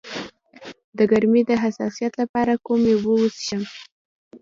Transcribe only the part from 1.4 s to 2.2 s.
د حساسیت